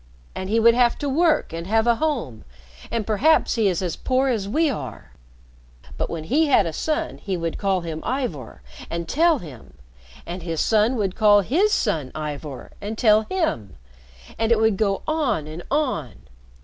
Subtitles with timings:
[0.33, 2.43] And he would have to work and have a home,
[2.89, 5.11] and perhaps he is as poor as we are.
[5.95, 9.75] But when he had a son he would call him Ivor and tell him
[10.25, 13.75] and his son would call his son Ivor and tell him
[14.39, 16.13] and it would go on and on.